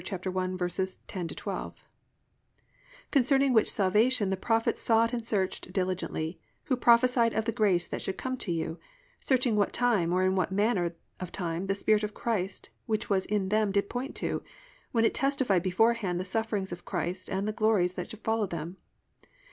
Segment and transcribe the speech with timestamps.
[0.01, 1.75] 1:10 12,
[3.11, 8.01] +"Concerning which salvation the prophets sought and searched diligently, who prophesied of the grace that
[8.01, 8.79] should come to you;
[9.19, 13.49] searching what time, or what manner of time the Spirit of Christ which was in
[13.49, 14.41] them did point unto,
[14.91, 18.77] when it testified beforehand the sufferings of Christ and the glories that should follow them.